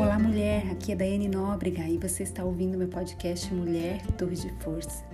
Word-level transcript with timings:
Olá, 0.00 0.18
mulher. 0.18 0.66
Aqui 0.72 0.92
é 0.92 0.96
Daiane 0.96 1.28
Nóbrega 1.28 1.86
e 1.86 1.98
você 1.98 2.22
está 2.22 2.42
ouvindo 2.42 2.78
meu 2.78 2.88
podcast 2.88 3.52
Mulher 3.52 4.00
Torre 4.16 4.34
de 4.34 4.48
Força. 4.60 5.04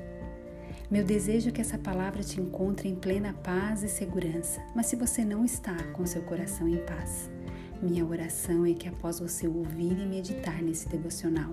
Meu 0.89 1.05
desejo 1.05 1.49
é 1.49 1.53
que 1.53 1.61
essa 1.61 1.77
palavra 1.77 2.23
te 2.23 2.41
encontre 2.41 2.89
em 2.89 2.95
plena 2.95 3.35
paz 3.43 3.83
e 3.83 3.89
segurança, 3.89 4.65
mas 4.77 4.87
se 4.87 4.95
você 4.95 5.25
não 5.25 5.45
está 5.45 5.75
com 5.93 6.07
seu 6.07 6.23
coração 6.23 6.69
em 6.69 6.77
paz, 6.87 7.29
minha 7.83 8.07
oração 8.07 8.65
é 8.65 8.75
que 8.75 8.89
após 8.89 9.19
você 9.19 9.49
ouvir 9.49 9.99
e 9.99 10.07
meditar 10.07 10.63
nesse 10.63 10.89
devocional, 10.89 11.51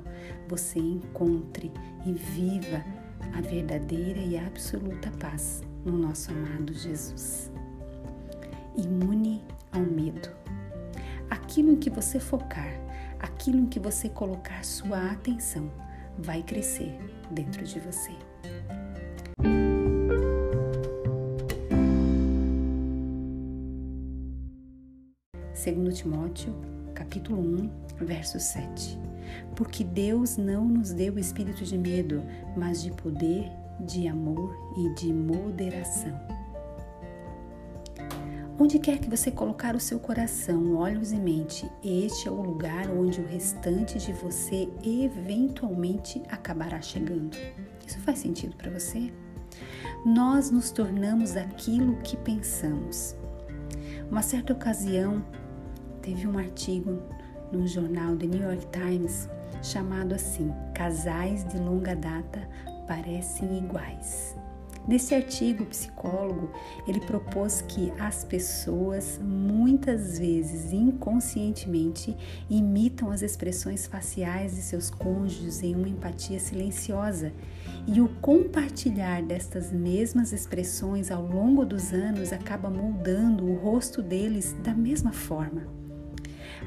você 0.47 0.77
encontre 0.77 1.71
e 2.05 2.13
viva 2.13 2.85
a 3.35 3.41
verdadeira 3.41 4.19
e 4.19 4.37
absoluta 4.37 5.09
paz 5.19 5.63
no 5.83 5.97
nosso 5.97 6.29
amado 6.29 6.71
Jesus. 6.71 7.51
Imune 8.77 9.43
ao 9.71 9.81
medo. 9.81 10.29
Aquilo 11.31 11.71
em 11.71 11.77
que 11.77 11.89
você 11.89 12.19
focar, 12.19 12.83
aquilo 13.23 13.57
em 13.57 13.65
que 13.65 13.79
você 13.79 14.09
colocar 14.09 14.65
sua 14.65 15.11
atenção, 15.11 15.71
vai 16.17 16.43
crescer 16.43 16.99
dentro 17.31 17.63
de 17.63 17.79
você. 17.79 18.11
Segundo 25.53 25.93
Timóteo, 25.93 26.53
capítulo 26.93 27.39
1, 27.39 28.05
verso 28.05 28.37
7. 28.41 28.99
Porque 29.55 29.85
Deus 29.85 30.35
não 30.35 30.65
nos 30.65 30.91
deu 30.91 31.17
espírito 31.17 31.63
de 31.63 31.77
medo, 31.77 32.21
mas 32.57 32.83
de 32.83 32.91
poder, 32.91 33.49
de 33.79 34.05
amor 34.05 34.53
e 34.77 34.93
de 34.95 35.13
moderação. 35.13 36.32
Onde 38.63 38.79
quer 38.79 38.97
que 38.97 39.09
você 39.09 39.29
colocar 39.29 39.75
o 39.75 39.79
seu 39.79 39.99
coração, 39.99 40.77
olhos 40.77 41.11
e 41.11 41.17
mente, 41.17 41.69
este 41.83 42.29
é 42.29 42.31
o 42.31 42.41
lugar 42.41 42.89
onde 42.89 43.19
o 43.19 43.27
restante 43.27 43.97
de 43.99 44.13
você 44.13 44.69
eventualmente 44.81 46.23
acabará 46.29 46.81
chegando. 46.81 47.35
Isso 47.85 47.99
faz 47.99 48.19
sentido 48.19 48.55
para 48.55 48.71
você? 48.71 49.11
Nós 50.05 50.49
nos 50.49 50.71
tornamos 50.71 51.35
aquilo 51.35 51.97
que 52.03 52.15
pensamos. 52.15 53.17
Uma 54.09 54.21
certa 54.21 54.53
ocasião, 54.53 55.21
teve 56.01 56.25
um 56.25 56.37
artigo 56.37 57.01
no 57.51 57.67
jornal 57.67 58.15
The 58.15 58.27
New 58.27 58.43
York 58.43 58.65
Times 58.71 59.27
chamado 59.61 60.15
assim: 60.15 60.53
Casais 60.73 61.45
de 61.49 61.57
longa 61.57 61.97
data 61.97 62.47
parecem 62.87 63.57
iguais. 63.57 64.37
Nesse 64.85 65.15
artigo, 65.15 65.63
o 65.63 65.67
psicólogo 65.67 66.51
ele 66.85 66.99
propôs 66.99 67.61
que 67.61 67.93
as 67.97 68.25
pessoas 68.25 69.17
muitas 69.23 70.19
vezes 70.19 70.73
inconscientemente 70.73 72.15
imitam 72.49 73.09
as 73.09 73.21
expressões 73.21 73.87
faciais 73.87 74.55
de 74.55 74.61
seus 74.61 74.89
cônjuges 74.89 75.63
em 75.63 75.73
uma 75.73 75.87
empatia 75.87 76.37
silenciosa 76.37 77.31
e 77.87 78.01
o 78.01 78.09
compartilhar 78.21 79.23
destas 79.23 79.71
mesmas 79.71 80.33
expressões 80.33 81.11
ao 81.11 81.25
longo 81.25 81.65
dos 81.65 81.93
anos 81.93 82.33
acaba 82.33 82.69
moldando 82.69 83.45
o 83.45 83.55
rosto 83.55 84.01
deles 84.01 84.53
da 84.63 84.73
mesma 84.73 85.13
forma. 85.13 85.63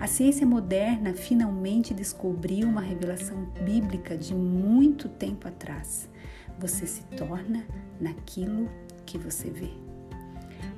A 0.01 0.07
ciência 0.07 0.47
moderna 0.47 1.15
finalmente 1.15 1.95
descobriu 1.95 2.69
uma 2.69 2.83
revelação 2.83 3.47
bíblica 3.63 4.17
de 4.17 4.35
muito 4.35 5.09
tempo 5.09 5.49
atrás. 5.49 6.09
Você 6.59 6.87
se 6.87 7.03
torna 7.17 7.65
naquilo 8.01 8.69
que 9.05 9.19
você 9.19 9.51
vê. 9.51 9.71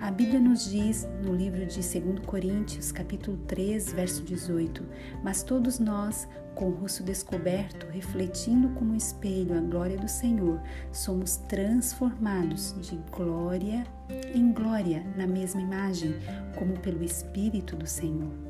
A 0.01 0.13
Bíblia 0.13 0.39
nos 0.39 0.71
diz 0.71 1.09
no 1.25 1.35
livro 1.35 1.67
de 1.67 1.81
2 1.81 2.21
Coríntios, 2.25 2.93
capítulo 2.93 3.37
3, 3.49 3.93
verso 3.93 4.23
18: 4.23 4.85
Mas 5.25 5.43
todos 5.43 5.81
nós, 5.81 6.29
com 6.55 6.69
o 6.69 6.75
rosto 6.75 7.03
descoberto, 7.03 7.87
refletindo 7.87 8.69
como 8.71 8.95
espelho 8.95 9.59
a 9.59 9.61
glória 9.61 9.97
do 9.97 10.09
Senhor, 10.09 10.61
somos 10.93 11.39
transformados 11.49 12.77
de 12.81 12.97
glória 13.11 13.85
em 14.33 14.53
glória 14.53 15.05
na 15.17 15.27
mesma 15.27 15.61
imagem, 15.61 16.15
como 16.57 16.79
pelo 16.79 17.03
Espírito 17.03 17.75
do 17.75 17.87
Senhor. 17.87 18.48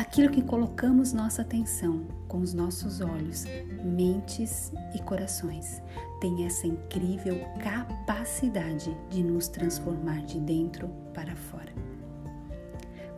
Aquilo 0.00 0.30
que 0.30 0.40
colocamos 0.40 1.12
nossa 1.12 1.42
atenção 1.42 2.06
com 2.26 2.38
os 2.38 2.54
nossos 2.54 3.02
olhos, 3.02 3.44
mentes 3.84 4.72
e 4.94 4.98
corações 5.02 5.82
tem 6.22 6.46
essa 6.46 6.66
incrível 6.66 7.38
capacidade 7.62 8.96
de 9.10 9.22
nos 9.22 9.46
transformar 9.48 10.22
de 10.22 10.40
dentro 10.40 10.88
para 11.12 11.36
fora. 11.36 11.70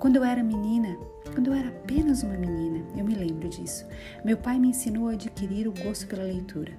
Quando 0.01 0.17
eu 0.17 0.25
era 0.25 0.43
menina, 0.43 0.99
quando 1.33 1.53
eu 1.53 1.55
era 1.55 1.69
apenas 1.69 2.25
uma 2.25 2.37
menina, 2.37 2.85
eu 2.97 3.05
me 3.05 3.15
lembro 3.15 3.49
disso. 3.49 3.87
Meu 4.25 4.37
pai 4.37 4.59
me 4.59 4.71
ensinou 4.71 5.09
a 5.09 5.13
adquirir 5.13 5.69
o 5.69 5.73
gosto 5.85 6.09
pela 6.09 6.25
leitura. 6.25 6.73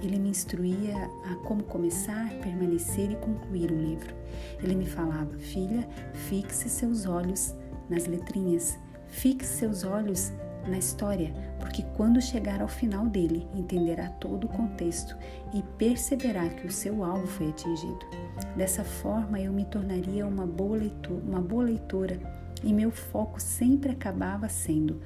Ele 0.00 0.20
me 0.20 0.28
instruía 0.28 0.94
a 1.24 1.34
como 1.44 1.64
começar, 1.64 2.30
permanecer 2.40 3.10
e 3.10 3.16
concluir 3.16 3.72
um 3.72 3.82
livro. 3.82 4.14
Ele 4.62 4.76
me 4.76 4.86
falava: 4.86 5.36
Filha, 5.38 5.88
fixe 6.14 6.68
seus 6.68 7.04
olhos 7.04 7.52
nas 7.88 8.06
letrinhas 8.06 8.78
Fixe 9.10 9.46
seus 9.46 9.84
olhos 9.84 10.32
na 10.66 10.78
história, 10.78 11.32
porque 11.58 11.82
quando 11.96 12.20
chegar 12.20 12.60
ao 12.60 12.68
final 12.68 13.06
dele, 13.06 13.46
entenderá 13.54 14.08
todo 14.08 14.44
o 14.44 14.48
contexto 14.48 15.16
e 15.54 15.62
perceberá 15.78 16.48
que 16.48 16.66
o 16.66 16.72
seu 16.72 17.04
alvo 17.04 17.26
foi 17.26 17.48
atingido. 17.48 18.06
Dessa 18.56 18.84
forma, 18.84 19.40
eu 19.40 19.52
me 19.52 19.64
tornaria 19.64 20.26
uma 20.26 20.46
boa 20.46 20.78
uma 21.24 21.40
boa 21.40 21.64
leitora 21.64 22.20
e 22.62 22.72
meu 22.72 22.90
foco 22.90 23.40
sempre 23.40 23.92
acabava 23.92 24.48
sendo 24.48 25.00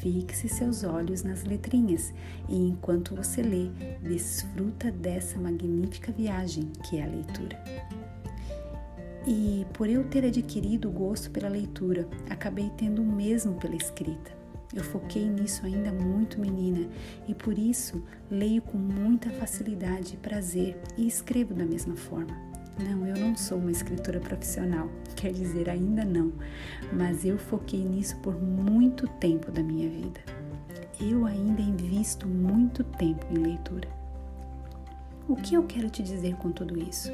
fixe 0.00 0.48
seus 0.48 0.82
olhos 0.82 1.22
nas 1.22 1.44
letrinhas 1.44 2.12
e 2.48 2.56
enquanto 2.56 3.14
você 3.14 3.42
lê, 3.42 3.68
desfruta 4.02 4.90
dessa 4.90 5.38
magnífica 5.38 6.10
viagem 6.10 6.72
que 6.84 6.98
é 6.98 7.04
a 7.04 7.06
leitura. 7.06 8.09
E 9.26 9.66
por 9.74 9.88
eu 9.88 10.04
ter 10.04 10.24
adquirido 10.24 10.88
o 10.88 10.92
gosto 10.92 11.30
pela 11.30 11.48
leitura, 11.48 12.08
acabei 12.28 12.70
tendo 12.76 13.02
o 13.02 13.06
mesmo 13.06 13.54
pela 13.54 13.76
escrita. 13.76 14.40
Eu 14.74 14.84
foquei 14.84 15.28
nisso 15.28 15.66
ainda 15.66 15.92
muito 15.92 16.40
menina 16.40 16.88
e 17.26 17.34
por 17.34 17.58
isso 17.58 18.02
leio 18.30 18.62
com 18.62 18.78
muita 18.78 19.28
facilidade 19.30 20.14
e 20.14 20.16
prazer 20.16 20.80
e 20.96 21.06
escrevo 21.08 21.52
da 21.54 21.64
mesma 21.64 21.96
forma. 21.96 22.50
Não, 22.78 23.04
eu 23.04 23.16
não 23.16 23.36
sou 23.36 23.58
uma 23.58 23.72
escritora 23.72 24.20
profissional, 24.20 24.88
quer 25.16 25.32
dizer, 25.32 25.68
ainda 25.68 26.04
não, 26.04 26.32
mas 26.92 27.24
eu 27.24 27.36
foquei 27.36 27.84
nisso 27.84 28.16
por 28.18 28.40
muito 28.40 29.06
tempo 29.06 29.50
da 29.50 29.62
minha 29.62 29.88
vida. 29.88 30.20
Eu 31.00 31.26
ainda 31.26 31.60
invisto 31.60 32.28
muito 32.28 32.84
tempo 32.84 33.26
em 33.30 33.38
leitura. 33.38 33.99
O 35.30 35.36
que 35.36 35.54
eu 35.54 35.62
quero 35.62 35.88
te 35.88 36.02
dizer 36.02 36.34
com 36.34 36.50
tudo 36.50 36.76
isso? 36.76 37.08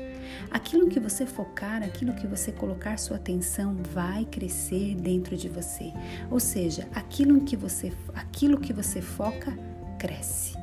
Aquilo 0.51 0.89
que 0.89 0.99
você 0.99 1.27
focar, 1.27 1.83
aquilo 1.83 2.15
que 2.15 2.27
você 2.27 2.51
colocar 2.51 2.99
sua 2.99 3.19
atenção 3.19 3.77
vai 3.93 4.25
crescer 4.25 4.95
dentro 4.95 5.37
de 5.37 5.51
você. 5.51 5.93
Ou 6.31 6.41
seja, 6.41 6.89
aquilo 6.95 7.43
que 7.43 7.55
você, 7.55 7.93
aquilo 8.15 8.59
que 8.59 8.73
você 8.73 9.03
foca 9.03 9.53
cresce. 9.99 10.57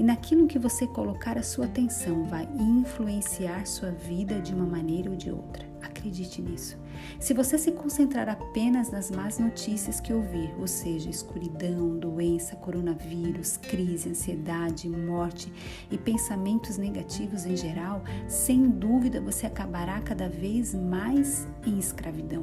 E 0.00 0.02
naquilo 0.02 0.48
que 0.48 0.58
você 0.58 0.84
colocar 0.84 1.38
a 1.38 1.44
sua 1.44 1.66
atenção 1.66 2.24
vai 2.24 2.48
influenciar 2.58 3.64
sua 3.68 3.92
vida 3.92 4.40
de 4.40 4.52
uma 4.52 4.66
maneira 4.66 5.08
ou 5.08 5.14
de 5.14 5.30
outra. 5.30 5.64
Acredite 5.86 6.42
nisso. 6.42 6.76
Se 7.20 7.32
você 7.32 7.56
se 7.56 7.70
concentrar 7.70 8.28
apenas 8.28 8.90
nas 8.90 9.08
más 9.08 9.38
notícias 9.38 10.00
que 10.00 10.12
ouvir, 10.12 10.52
ou 10.58 10.66
seja, 10.66 11.08
escuridão, 11.08 11.96
doença, 11.96 12.56
coronavírus, 12.56 13.56
crise, 13.56 14.08
ansiedade, 14.08 14.88
morte 14.88 15.52
e 15.90 15.96
pensamentos 15.96 16.76
negativos 16.76 17.46
em 17.46 17.56
geral, 17.56 18.02
sem 18.26 18.68
dúvida 18.68 19.20
você 19.20 19.46
acabará 19.46 20.00
cada 20.00 20.28
vez 20.28 20.74
mais 20.74 21.46
em 21.64 21.78
escravidão. 21.78 22.42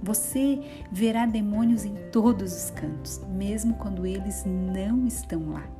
Você 0.00 0.60
verá 0.92 1.26
demônios 1.26 1.84
em 1.84 1.96
todos 2.12 2.52
os 2.52 2.70
cantos, 2.70 3.20
mesmo 3.28 3.74
quando 3.74 4.06
eles 4.06 4.44
não 4.46 5.04
estão 5.04 5.50
lá. 5.50 5.77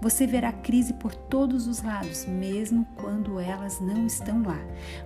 Você 0.00 0.26
verá 0.26 0.52
crise 0.52 0.94
por 0.94 1.14
todos 1.14 1.66
os 1.66 1.82
lados, 1.82 2.26
mesmo 2.26 2.86
quando 2.96 3.38
elas 3.38 3.80
não 3.80 4.06
estão 4.06 4.42
lá. 4.42 4.58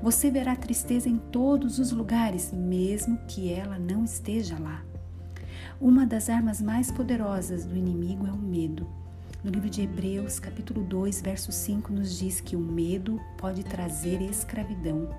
Você 0.02 0.30
verá 0.30 0.54
tristeza 0.56 1.08
em 1.08 1.18
todos 1.18 1.78
os 1.78 1.92
lugares, 1.92 2.52
mesmo 2.52 3.18
que 3.26 3.52
ela 3.52 3.78
não 3.78 4.04
esteja 4.04 4.58
lá. 4.58 4.82
Uma 5.80 6.06
das 6.06 6.28
armas 6.28 6.62
mais 6.62 6.90
poderosas 6.90 7.64
do 7.64 7.76
inimigo 7.76 8.26
é 8.26 8.32
o 8.32 8.38
medo. 8.38 9.03
No 9.44 9.50
livro 9.50 9.68
de 9.68 9.82
Hebreus, 9.82 10.38
capítulo 10.38 10.82
2, 10.82 11.20
verso 11.20 11.52
5, 11.52 11.92
nos 11.92 12.18
diz 12.18 12.40
que 12.40 12.56
o 12.56 12.58
medo 12.58 13.20
pode 13.36 13.62
trazer 13.62 14.22
escravidão. 14.22 15.14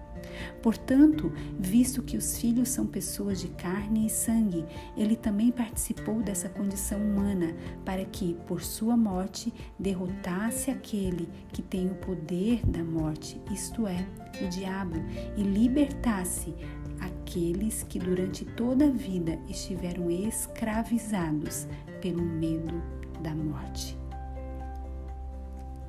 Portanto, 0.63 1.31
visto 1.59 2.01
que 2.01 2.17
os 2.17 2.35
filhos 2.35 2.69
são 2.69 2.87
pessoas 2.87 3.39
de 3.39 3.49
carne 3.49 4.07
e 4.07 4.09
sangue, 4.09 4.65
ele 4.97 5.15
também 5.15 5.51
participou 5.51 6.23
dessa 6.23 6.49
condição 6.49 6.99
humana, 6.99 7.55
para 7.85 8.03
que, 8.03 8.33
por 8.47 8.63
sua 8.63 8.97
morte, 8.97 9.53
derrotasse 9.77 10.71
aquele 10.71 11.29
que 11.49 11.61
tem 11.61 11.85
o 11.85 11.93
poder 11.93 12.65
da 12.65 12.83
morte, 12.83 13.39
isto 13.51 13.85
é, 13.85 14.07
o 14.43 14.49
diabo, 14.49 14.95
e 15.37 15.43
libertasse 15.43 16.55
aqueles 16.99 17.83
que 17.83 17.99
durante 17.99 18.43
toda 18.43 18.87
a 18.87 18.91
vida 18.91 19.37
estiveram 19.47 20.09
escravizados 20.09 21.67
pelo 22.01 22.23
medo 22.23 22.81
da 23.21 23.35
morte. 23.35 24.04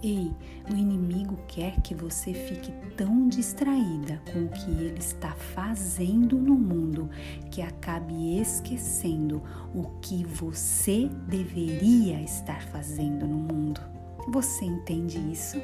Ei, 0.06 0.32
o 0.70 0.76
inimigo 0.76 1.36
quer 1.48 1.80
que 1.80 1.92
você 1.92 2.32
fique 2.32 2.70
tão 2.96 3.26
distraída 3.26 4.22
com 4.32 4.44
o 4.44 4.48
que 4.50 4.70
ele 4.70 5.00
está 5.00 5.32
fazendo 5.32 6.38
no 6.38 6.54
mundo 6.54 7.10
que 7.50 7.60
acabe 7.60 8.38
esquecendo 8.38 9.42
o 9.74 9.82
que 10.00 10.24
você 10.24 11.08
deveria 11.26 12.22
estar 12.22 12.62
fazendo 12.68 13.26
no 13.26 13.36
mundo. 13.36 13.80
Você 14.28 14.64
entende 14.64 15.18
isso? 15.32 15.60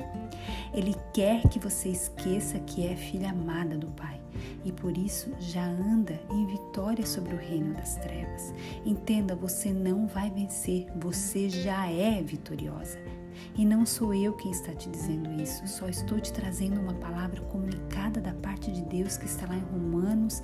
Ele 0.74 0.96
quer 1.14 1.48
que 1.48 1.60
você 1.60 1.90
esqueça 1.90 2.58
que 2.58 2.84
é 2.84 2.96
filha 2.96 3.30
amada 3.30 3.78
do 3.78 3.92
Pai 3.92 4.20
e 4.64 4.72
por 4.72 4.98
isso 4.98 5.30
já 5.38 5.64
anda 5.64 6.20
em 6.32 6.46
vitória 6.46 7.06
sobre 7.06 7.32
o 7.32 7.38
reino 7.38 7.74
das 7.74 7.94
trevas. 7.94 8.52
Entenda, 8.84 9.36
você 9.36 9.72
não 9.72 10.08
vai 10.08 10.30
vencer, 10.30 10.88
você 10.96 11.48
já 11.48 11.88
é 11.88 12.20
vitoriosa. 12.20 13.21
E 13.56 13.64
não 13.64 13.84
sou 13.84 14.14
eu 14.14 14.32
quem 14.32 14.50
está 14.50 14.74
te 14.74 14.88
dizendo 14.88 15.30
isso, 15.40 15.66
só 15.66 15.88
estou 15.88 16.18
te 16.20 16.32
trazendo 16.32 16.80
uma 16.80 16.94
palavra 16.94 17.40
comunicada 17.42 18.20
da 18.20 18.32
parte 18.32 18.70
de 18.72 18.82
Deus 18.82 19.16
que 19.16 19.26
está 19.26 19.46
lá 19.46 19.56
em 19.56 19.64
Romanos, 19.72 20.42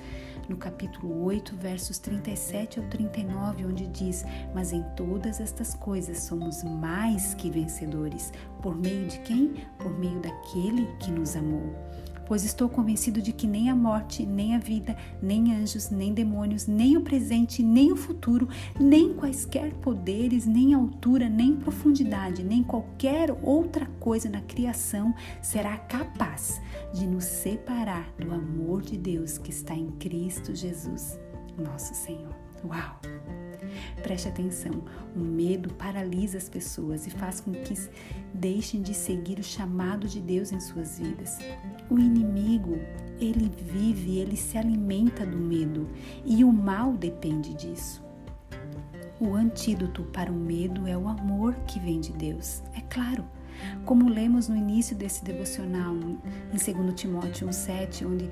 no 0.49 0.57
capítulo 0.57 1.25
8, 1.25 1.57
versos 1.57 1.99
37 1.99 2.79
ao 2.79 2.87
39, 2.87 3.67
onde 3.67 3.87
diz: 3.87 4.25
Mas 4.55 4.73
em 4.73 4.83
todas 4.97 5.41
estas 5.41 5.75
coisas 5.75 6.19
somos 6.19 6.63
mais 6.63 7.35
que 7.35 7.51
vencedores. 7.51 8.33
Por 8.63 8.77
meio 8.77 9.07
de 9.07 9.19
quem? 9.21 9.55
Por 9.79 9.99
meio 9.99 10.21
daquele 10.21 10.87
que 10.99 11.11
nos 11.11 11.37
amou 11.37 11.75
pois 12.29 12.45
estou 12.45 12.69
convencido 12.69 13.23
de 13.23 13.33
que 13.33 13.47
nem 13.47 13.71
a 13.71 13.75
morte, 13.75 14.25
nem 14.25 14.55
a 14.55 14.59
vida, 14.59 14.95
nem 15.21 15.55
anjos, 15.55 15.89
nem 15.89 16.13
demônios, 16.13 16.67
nem 16.67 16.97
o 16.97 17.01
presente, 17.01 17.63
nem 17.63 17.91
o 17.91 17.97
futuro, 17.97 18.47
nem 18.79 19.15
quaisquer 19.15 19.73
poderes, 19.77 20.45
nem 20.45 20.75
altura, 20.75 21.29
nem 21.29 21.57
profundidade, 21.57 22.45
nem 22.45 22.63
qualquer 22.63 23.35
outra 23.43 23.87
coisa 23.99 24.29
na 24.29 24.43
criação 24.43 25.15
será 25.41 25.79
capaz 25.79 26.61
de 26.93 27.07
nos 27.07 27.25
separar 27.25 28.13
do 28.19 28.33
amor 28.33 28.83
de 28.83 28.99
Deus 28.99 29.39
que 29.39 29.51
está 29.51 29.75
em 29.75 29.91
Cristo 29.93 30.55
Jesus, 30.55 31.19
nosso 31.57 31.95
Senhor. 31.95 32.48
Uau! 32.65 33.01
Preste 34.03 34.29
atenção, 34.29 34.83
o 35.15 35.19
medo 35.19 35.73
paralisa 35.75 36.39
as 36.39 36.49
pessoas 36.49 37.07
e 37.07 37.11
faz 37.11 37.41
com 37.41 37.53
que 37.53 37.75
deixem 38.33 38.81
de 38.81 38.95
seguir 38.95 39.39
o 39.39 39.45
chamado 39.45 40.07
de 40.07 40.21
Deus 40.21 40.53
em 40.53 40.61
suas 40.61 40.99
vidas. 40.99 41.39
O 41.91 41.99
inimigo, 41.99 42.79
ele 43.21 43.51
vive, 43.73 44.19
ele 44.19 44.37
se 44.37 44.57
alimenta 44.57 45.27
do 45.27 45.37
medo 45.37 45.89
e 46.25 46.45
o 46.45 46.53
mal 46.53 46.93
depende 46.93 47.55
disso. 47.55 48.03
O 49.21 49.35
antídoto 49.35 50.05
para 50.05 50.31
o 50.31 50.35
medo 50.35 50.87
é 50.87 50.97
o 50.97 51.09
amor 51.09 51.55
que 51.67 51.81
vem 51.81 52.01
de 52.01 52.13
Deus. 52.13 52.63
É 52.75 52.81
claro, 52.83 53.25
como 53.85 54.09
lemos 54.09 54.49
no 54.49 54.57
início 54.57 54.97
desse 54.97 55.25
devocional, 55.25 55.95
em 55.95 56.73
2 56.73 56.95
Timóteo 56.95 57.49
1,7, 57.49 58.07
onde, 58.07 58.31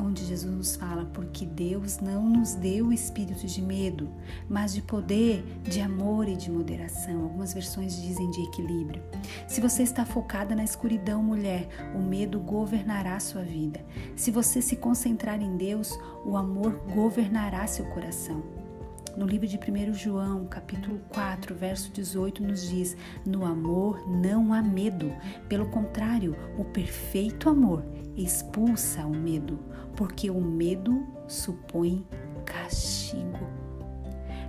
onde 0.00 0.24
Jesus 0.24 0.54
nos 0.54 0.76
fala: 0.76 1.04
Porque 1.06 1.46
Deus 1.46 1.98
não 1.98 2.28
nos 2.28 2.54
deu 2.54 2.92
espírito 2.92 3.46
de 3.46 3.62
medo, 3.62 4.08
mas 4.48 4.74
de 4.74 4.82
poder, 4.82 5.44
de 5.62 5.80
amor 5.80 6.28
e 6.28 6.36
de 6.36 6.50
moderação. 6.50 7.22
Algumas 7.22 7.54
versões 7.54 8.00
dizem 8.00 8.30
de 8.30 8.42
equilíbrio. 8.42 9.02
Se 9.46 9.60
você 9.60 9.82
está 9.82 10.04
focada 10.04 10.54
na 10.54 10.64
escuridão, 10.64 11.22
mulher, 11.22 11.68
o 11.94 11.98
medo 12.00 12.40
governará 12.40 13.18
sua 13.20 13.42
vida. 13.42 13.84
Se 14.16 14.30
você 14.30 14.60
se 14.60 14.76
concentrar 14.76 15.40
em 15.40 15.56
Deus, 15.56 15.98
o 16.24 16.36
amor 16.36 16.72
governará 16.94 17.66
seu 17.66 17.84
coração. 17.86 18.69
No 19.16 19.26
livro 19.26 19.46
de 19.46 19.58
1 19.58 19.92
João, 19.94 20.46
capítulo 20.46 21.00
4, 21.08 21.54
verso 21.54 21.92
18, 21.92 22.42
nos 22.42 22.68
diz: 22.68 22.96
No 23.26 23.44
amor 23.44 24.08
não 24.08 24.52
há 24.52 24.62
medo. 24.62 25.12
Pelo 25.48 25.66
contrário, 25.68 26.36
o 26.56 26.64
perfeito 26.64 27.48
amor 27.48 27.84
expulsa 28.16 29.04
o 29.04 29.14
medo, 29.14 29.58
porque 29.96 30.30
o 30.30 30.40
medo 30.40 31.06
supõe 31.26 32.06
castigo. 32.46 33.48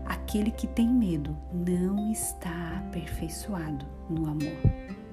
Aquele 0.05 0.51
que 0.51 0.67
tem 0.67 0.87
medo 0.87 1.35
não 1.51 2.11
está 2.11 2.77
aperfeiçoado 2.77 3.85
no 4.09 4.25
amor. 4.25 4.57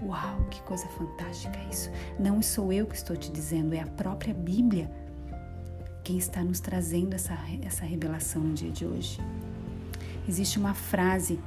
Uau, 0.03 0.45
que 0.51 0.63
coisa 0.63 0.87
fantástica 0.89 1.59
isso! 1.71 1.91
Não 2.19 2.41
sou 2.41 2.73
eu 2.73 2.87
que 2.87 2.95
estou 2.95 3.17
te 3.17 3.33
dizendo, 3.33 3.75
é 3.75 3.81
a 3.81 3.87
própria 3.87 4.35
Bíblia 4.35 4.91
quem 6.09 6.17
está 6.17 6.43
nos 6.43 6.59
trazendo 6.59 7.13
essa, 7.13 7.39
essa 7.61 7.85
revelação 7.85 8.43
no 8.43 8.55
dia 8.55 8.71
de 8.71 8.87
hoje. 8.87 9.21
Existe 10.27 10.59
uma 10.59 10.73
frase 10.73 11.39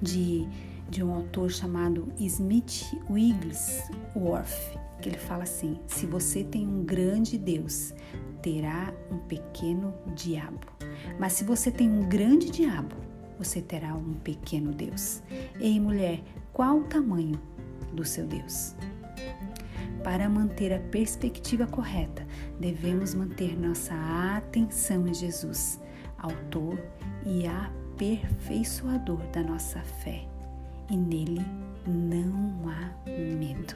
de, 0.00 0.46
de 0.88 1.02
um 1.02 1.12
autor 1.12 1.50
chamado 1.50 2.06
Smith 2.20 2.84
Wigglesworth, 3.10 4.78
que 5.00 5.08
ele 5.08 5.18
fala 5.18 5.42
assim: 5.42 5.76
se 5.88 6.06
você 6.06 6.44
tem 6.44 6.64
um 6.64 6.84
grande 6.84 7.36
Deus, 7.36 7.92
terá 8.40 8.94
um 9.10 9.18
pequeno 9.18 9.92
diabo. 10.14 10.60
Mas 11.18 11.32
se 11.32 11.42
você 11.42 11.68
tem 11.72 11.90
um 11.90 12.08
grande 12.08 12.48
diabo, 12.48 12.94
você 13.36 13.60
terá 13.60 13.92
um 13.92 14.14
pequeno 14.22 14.70
Deus. 14.70 15.20
Ei, 15.58 15.80
mulher, 15.80 16.22
qual 16.52 16.78
o 16.78 16.84
tamanho 16.84 17.42
do 17.92 18.04
seu 18.04 18.24
Deus? 18.24 18.76
Para 20.02 20.28
manter 20.28 20.72
a 20.72 20.80
perspectiva 20.80 21.66
correta, 21.66 22.26
devemos 22.58 23.14
manter 23.14 23.58
nossa 23.58 23.94
atenção 24.36 25.06
em 25.06 25.14
Jesus, 25.14 25.80
Autor 26.18 26.78
e 27.24 27.46
aperfeiçoador 27.46 29.18
da 29.32 29.42
nossa 29.42 29.80
fé, 29.80 30.24
e 30.88 30.96
nele 30.96 31.40
não 31.86 32.68
há 32.68 33.10
medo. 33.10 33.74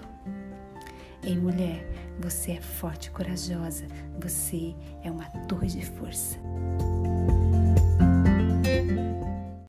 Ei, 1.23 1.37
mulher, 1.37 1.85
você 2.21 2.53
é 2.53 2.61
forte 2.61 3.07
e 3.07 3.11
corajosa, 3.11 3.87
você 4.21 4.75
é 5.03 5.11
uma 5.11 5.29
torre 5.49 5.69
de 5.69 5.85
força. 5.85 6.39